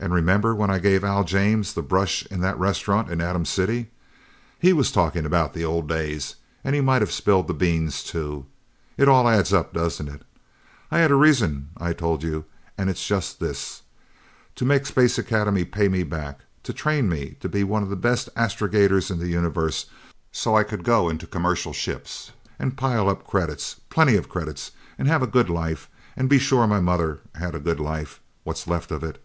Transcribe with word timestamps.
And 0.00 0.14
remember, 0.14 0.54
when 0.54 0.70
I 0.70 0.78
gave 0.78 1.02
Al 1.02 1.24
James 1.24 1.72
the 1.74 1.82
brush 1.82 2.24
in 2.26 2.40
that 2.40 2.56
restaurant 2.56 3.10
in 3.10 3.20
Atom 3.20 3.44
City? 3.44 3.90
He 4.56 4.72
was 4.72 4.92
talking 4.92 5.26
about 5.26 5.54
the 5.54 5.64
old 5.64 5.88
days, 5.88 6.36
and 6.62 6.76
he 6.76 6.80
might 6.80 7.02
have 7.02 7.10
spilled 7.10 7.48
the 7.48 7.52
beans 7.52 8.04
too. 8.04 8.46
It 8.96 9.08
all 9.08 9.28
adds 9.28 9.52
up, 9.52 9.72
doesn't 9.72 10.06
it? 10.06 10.22
I 10.92 11.00
had 11.00 11.10
a 11.10 11.16
reason 11.16 11.70
I 11.76 11.94
told 11.94 12.22
you 12.22 12.44
and 12.78 12.88
it's 12.88 13.04
just 13.04 13.40
this! 13.40 13.82
To 14.54 14.64
make 14.64 14.86
Space 14.86 15.18
Academy 15.18 15.64
pay 15.64 15.88
me 15.88 16.04
back! 16.04 16.42
To 16.62 16.72
train 16.72 17.08
me 17.08 17.30
to 17.40 17.48
be 17.48 17.64
one 17.64 17.82
of 17.82 17.90
the 17.90 17.96
best 17.96 18.28
astrogators 18.36 19.10
in 19.10 19.18
the 19.18 19.26
universe 19.26 19.86
so 20.30 20.54
I 20.56 20.62
could 20.62 20.84
go 20.84 21.08
into 21.08 21.26
commercial 21.26 21.72
ships 21.72 22.30
and 22.56 22.76
pile 22.76 23.08
up 23.08 23.26
credits! 23.26 23.80
Plenty 23.90 24.14
of 24.14 24.28
credits 24.28 24.70
and 24.96 25.08
have 25.08 25.24
a 25.24 25.26
good 25.26 25.50
life, 25.50 25.90
and 26.16 26.28
be 26.28 26.38
sure 26.38 26.68
my 26.68 26.78
mother 26.78 27.18
had 27.34 27.56
a 27.56 27.60
good 27.60 27.80
life 27.80 28.20
what's 28.44 28.68
left 28.68 28.92
of 28.92 29.02
it. 29.02 29.20